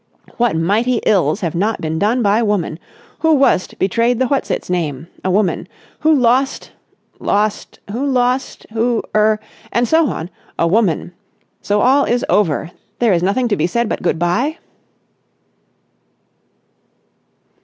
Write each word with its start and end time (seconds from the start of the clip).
What 0.37 0.55
mighty 0.55 0.97
ills 1.05 1.41
have 1.41 1.53
not 1.53 1.79
been 1.79 1.99
done 1.99 2.23
by 2.23 2.41
woman? 2.41 2.79
Who 3.19 3.35
was't 3.35 3.77
betrayed 3.77 4.17
the 4.17 4.25
what's 4.25 4.49
its 4.49 4.67
name? 4.67 5.05
A 5.23 5.29
woman! 5.29 5.67
Who 5.99 6.11
lost... 6.11 6.71
lost... 7.19 7.79
who 7.91 8.03
lost... 8.03 8.65
who—er—and 8.73 9.87
so 9.87 10.07
on? 10.07 10.31
A 10.57 10.65
woman.... 10.65 11.13
So 11.61 11.81
all 11.81 12.05
is 12.05 12.25
over! 12.29 12.71
There 12.97 13.13
is 13.13 13.21
nothing 13.21 13.47
to 13.49 13.55
be 13.55 13.67
said 13.67 13.87
but 13.87 14.01
good 14.01 14.17
bye?" 14.17 14.57